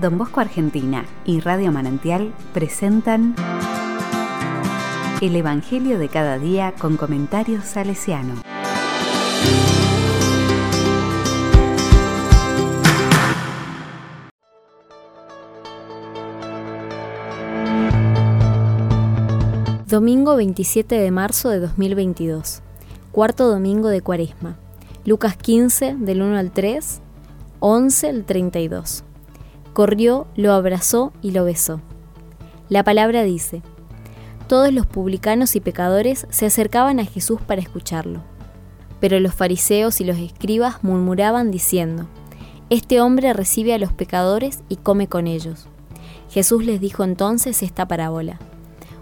[0.00, 3.34] Don Bosco Argentina y Radio Manantial presentan
[5.20, 8.34] El Evangelio de cada día con comentarios salesiano.
[19.86, 22.62] Domingo 27 de marzo de 2022,
[23.12, 24.56] cuarto domingo de Cuaresma.
[25.04, 27.02] Lucas 15 del 1 al 3,
[27.60, 29.04] 11 al 32.
[29.72, 31.80] Corrió, lo abrazó y lo besó.
[32.68, 33.62] La palabra dice,
[34.46, 38.22] todos los publicanos y pecadores se acercaban a Jesús para escucharlo.
[39.00, 42.06] Pero los fariseos y los escribas murmuraban diciendo,
[42.68, 45.68] Este hombre recibe a los pecadores y come con ellos.
[46.28, 48.38] Jesús les dijo entonces esta parábola.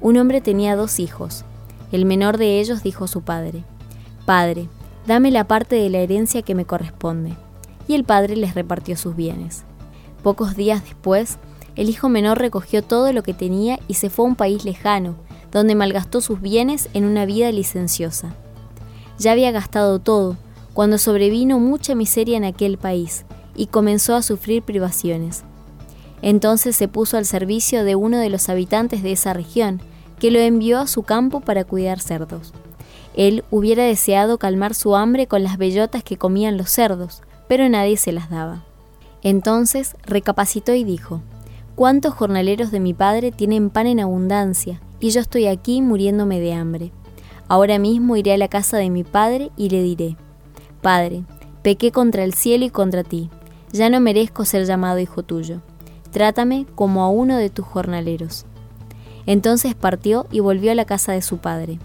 [0.00, 1.44] Un hombre tenía dos hijos.
[1.90, 3.64] El menor de ellos dijo a su padre,
[4.26, 4.68] Padre,
[5.08, 7.36] dame la parte de la herencia que me corresponde.
[7.88, 9.64] Y el padre les repartió sus bienes.
[10.22, 11.38] Pocos días después,
[11.74, 15.16] el hijo menor recogió todo lo que tenía y se fue a un país lejano,
[15.50, 18.34] donde malgastó sus bienes en una vida licenciosa.
[19.18, 20.36] Ya había gastado todo,
[20.74, 23.24] cuando sobrevino mucha miseria en aquel país,
[23.54, 25.44] y comenzó a sufrir privaciones.
[26.22, 29.80] Entonces se puso al servicio de uno de los habitantes de esa región,
[30.18, 32.52] que lo envió a su campo para cuidar cerdos.
[33.14, 37.96] Él hubiera deseado calmar su hambre con las bellotas que comían los cerdos, pero nadie
[37.96, 38.64] se las daba.
[39.22, 41.22] Entonces recapacitó y dijo,
[41.74, 46.52] ¿Cuántos jornaleros de mi padre tienen pan en abundancia, y yo estoy aquí muriéndome de
[46.52, 46.92] hambre?
[47.48, 50.16] Ahora mismo iré a la casa de mi padre y le diré,
[50.80, 51.24] Padre,
[51.62, 53.30] pequé contra el cielo y contra ti,
[53.72, 55.62] ya no merezco ser llamado hijo tuyo.
[56.10, 58.44] Trátame como a uno de tus jornaleros.
[59.24, 61.78] Entonces partió y volvió a la casa de su padre.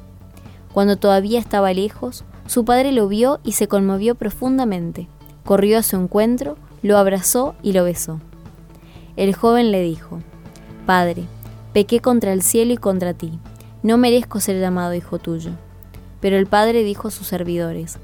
[0.73, 5.07] Cuando todavía estaba lejos, su padre lo vio y se conmovió profundamente.
[5.45, 8.21] Corrió a su encuentro, lo abrazó y lo besó.
[9.17, 10.21] El joven le dijo,
[10.85, 11.25] Padre,
[11.73, 13.39] pequé contra el cielo y contra ti,
[13.83, 15.51] no merezco ser llamado hijo tuyo.
[16.21, 17.99] Pero el padre dijo a sus servidores,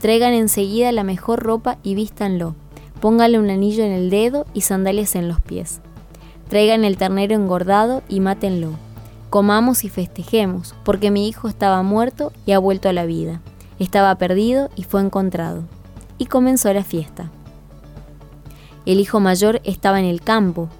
[0.00, 2.54] Traigan enseguida la mejor ropa y vístanlo,
[3.00, 5.80] póngale un anillo en el dedo y sandalias en los pies.
[6.48, 8.70] Traigan el ternero engordado y mátenlo.
[9.30, 13.40] Comamos y festejemos, porque mi hijo estaba muerto y ha vuelto a la vida.
[13.80, 15.64] Estaba perdido y fue encontrado.
[16.18, 17.32] Y comenzó la fiesta.
[18.88, 20.70] El hijo mayor estaba en el campo.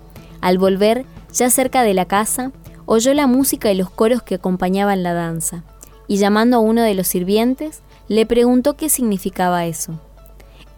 [0.41, 2.53] Al volver, ya cerca de la casa,
[2.87, 5.63] oyó la música y los coros que acompañaban la danza,
[6.07, 10.01] y llamando a uno de los sirvientes, le preguntó qué significaba eso.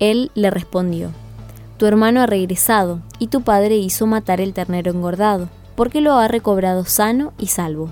[0.00, 1.12] Él le respondió,
[1.76, 6.26] tu hermano ha regresado, y tu padre hizo matar el ternero engordado, porque lo ha
[6.26, 7.90] recobrado sano y salvo.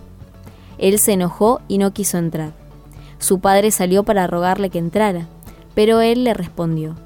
[0.79, 2.55] Él se enojó y no quiso entrar.
[3.21, 5.29] Su padre salió para rogarle que entrara,
[5.77, 6.97] pero él le respondió,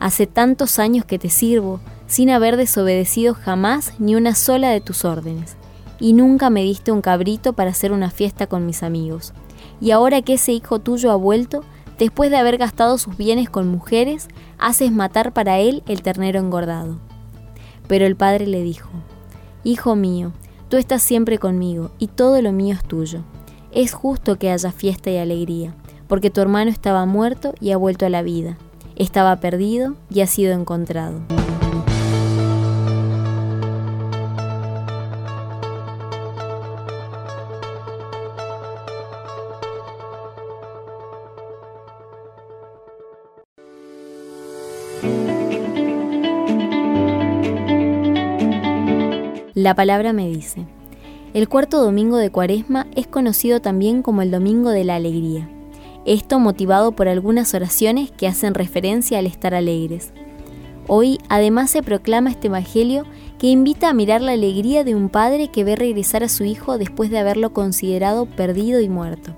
[0.00, 5.04] Hace tantos años que te sirvo, sin haber desobedecido jamás ni una sola de tus
[5.04, 5.56] órdenes,
[5.98, 9.32] y nunca me diste un cabrito para hacer una fiesta con mis amigos.
[9.80, 11.64] Y ahora que ese hijo tuyo ha vuelto,
[11.98, 14.28] después de haber gastado sus bienes con mujeres,
[14.58, 16.98] haces matar para él el ternero engordado.
[17.88, 18.90] Pero el padre le dijo,
[19.64, 20.32] Hijo mío,
[20.68, 23.24] tú estás siempre conmigo, y todo lo mío es tuyo.
[23.72, 25.74] Es justo que haya fiesta y alegría,
[26.06, 28.56] porque tu hermano estaba muerto y ha vuelto a la vida,
[28.98, 31.20] estaba perdido y ha sido encontrado.
[49.54, 50.66] La palabra me dice,
[51.34, 55.48] el cuarto domingo de Cuaresma es conocido también como el Domingo de la Alegría.
[56.04, 60.12] Esto motivado por algunas oraciones que hacen referencia al estar alegres.
[60.86, 63.04] Hoy además se proclama este Evangelio
[63.38, 66.78] que invita a mirar la alegría de un padre que ve regresar a su hijo
[66.78, 69.34] después de haberlo considerado perdido y muerto.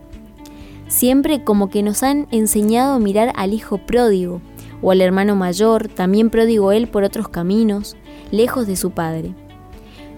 [0.86, 4.40] Siempre como que nos han enseñado a mirar al hijo pródigo
[4.80, 7.96] o al hermano mayor, también pródigo él por otros caminos,
[8.30, 9.34] lejos de su padre.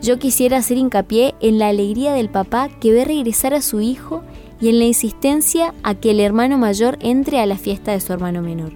[0.03, 4.23] Yo quisiera hacer hincapié en la alegría del papá que ve regresar a su hijo
[4.63, 8.13] y en la insistencia a que el hermano mayor entre a la fiesta de su
[8.13, 8.73] hermano menor.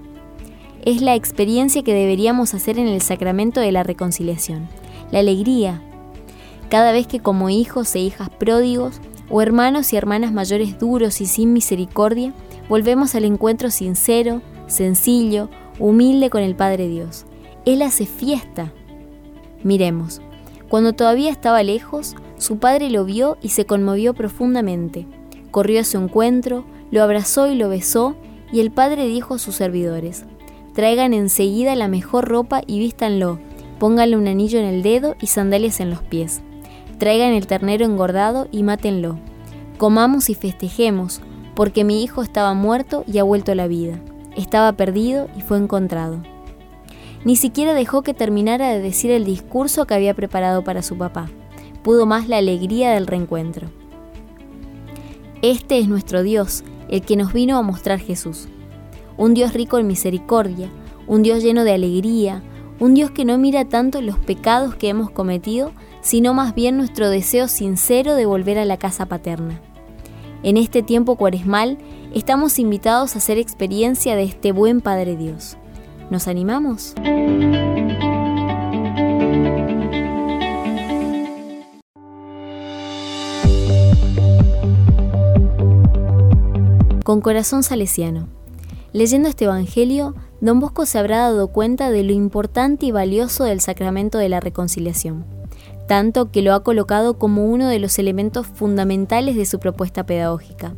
[0.84, 4.68] Es la experiencia que deberíamos hacer en el sacramento de la reconciliación,
[5.12, 5.80] la alegría.
[6.70, 9.00] Cada vez que como hijos e hijas pródigos,
[9.30, 12.32] o hermanos y hermanas mayores duros y sin misericordia,
[12.68, 15.48] volvemos al encuentro sincero, sencillo,
[15.78, 17.26] humilde con el Padre Dios.
[17.64, 18.72] Él hace fiesta.
[19.62, 20.20] Miremos,
[20.68, 25.06] cuando todavía estaba lejos, su padre lo vio y se conmovió profundamente.
[25.56, 28.14] Corrió a su encuentro, lo abrazó y lo besó,
[28.52, 30.26] y el padre dijo a sus servidores,
[30.74, 33.38] Traigan enseguida la mejor ropa y vístanlo,
[33.78, 36.42] Pónganle un anillo en el dedo y sandalias en los pies.
[36.98, 39.18] Traigan el ternero engordado y mátenlo.
[39.78, 41.22] Comamos y festejemos,
[41.54, 43.98] porque mi hijo estaba muerto y ha vuelto a la vida.
[44.36, 46.20] Estaba perdido y fue encontrado.
[47.24, 51.30] Ni siquiera dejó que terminara de decir el discurso que había preparado para su papá.
[51.82, 53.70] Pudo más la alegría del reencuentro.
[55.42, 58.48] Este es nuestro Dios, el que nos vino a mostrar Jesús.
[59.18, 60.70] Un Dios rico en misericordia,
[61.06, 62.42] un Dios lleno de alegría,
[62.80, 67.10] un Dios que no mira tanto los pecados que hemos cometido, sino más bien nuestro
[67.10, 69.60] deseo sincero de volver a la casa paterna.
[70.42, 71.78] En este tiempo cuaresmal
[72.14, 75.56] estamos invitados a hacer experiencia de este buen Padre Dios.
[76.10, 76.94] ¿Nos animamos?
[87.06, 88.26] Con corazón salesiano.
[88.92, 93.60] Leyendo este Evangelio, don Bosco se habrá dado cuenta de lo importante y valioso del
[93.60, 95.24] sacramento de la reconciliación,
[95.86, 100.74] tanto que lo ha colocado como uno de los elementos fundamentales de su propuesta pedagógica.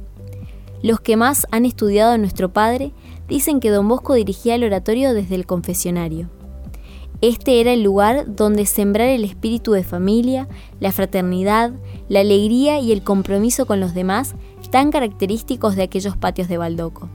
[0.83, 2.93] Los que más han estudiado a nuestro Padre
[3.27, 6.29] dicen que don Bosco dirigía el oratorio desde el confesionario.
[7.23, 10.47] Este era el lugar donde sembrar el espíritu de familia,
[10.79, 11.73] la fraternidad,
[12.11, 14.35] la alegría y el compromiso con los demás
[14.71, 17.09] tan característicos de aquellos patios de Baldoco.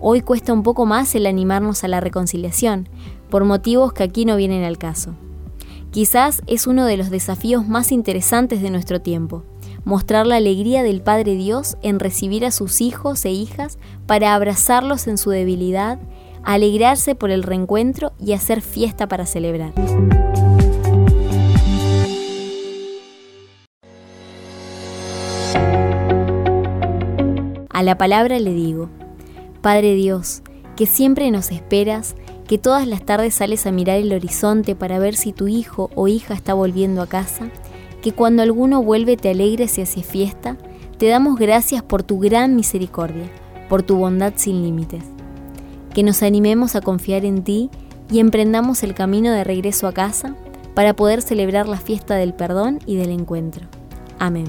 [0.00, 2.88] Hoy cuesta un poco más el animarnos a la reconciliación,
[3.30, 5.14] por motivos que aquí no vienen al caso.
[5.90, 9.42] Quizás es uno de los desafíos más interesantes de nuestro tiempo,
[9.84, 15.06] mostrar la alegría del Padre Dios en recibir a sus hijos e hijas para abrazarlos
[15.08, 15.98] en su debilidad,
[16.44, 19.72] alegrarse por el reencuentro y hacer fiesta para celebrar.
[27.78, 28.88] A la palabra le digo,
[29.60, 30.42] Padre Dios,
[30.74, 32.16] que siempre nos esperas,
[32.48, 36.08] que todas las tardes sales a mirar el horizonte para ver si tu hijo o
[36.08, 37.50] hija está volviendo a casa,
[38.02, 40.56] que cuando alguno vuelve te alegres y hace fiesta,
[40.98, 43.30] te damos gracias por tu gran misericordia,
[43.68, 45.04] por tu bondad sin límites.
[45.94, 47.70] Que nos animemos a confiar en ti
[48.10, 50.34] y emprendamos el camino de regreso a casa
[50.74, 53.68] para poder celebrar la fiesta del perdón y del encuentro.
[54.18, 54.48] Amén.